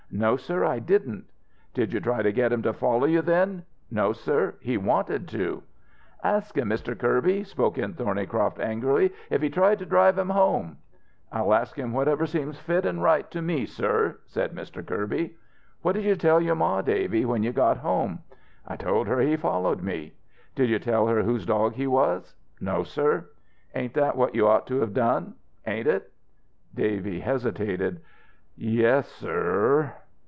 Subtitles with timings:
[0.13, 1.23] "No, sir, I didn't."
[1.73, 5.63] "Did you try to get him to follow you then?" "No, sir, he wanted to."
[6.21, 6.99] "Ask him, Mr.
[6.99, 10.79] Kirby," broke in Thornycroft angrily, "if he tried to drive him home!"
[11.31, 14.85] "I'll ask him whatever seems fit an' right to me, sir," said Mr.
[14.85, 15.37] Kirby.
[15.81, 18.19] "What did you tell your ma, Davy, when you got home?"
[18.67, 20.15] "I told her he followed me."
[20.55, 22.35] "Did you tell her whose dog he was?
[22.59, 23.29] "No, sir."
[23.73, 25.35] "Ain't that what you ought to have done?
[25.65, 26.11] Ain't it?"
[26.75, 28.01] Davy hesitated.
[28.57, 29.93] "Yes, sir."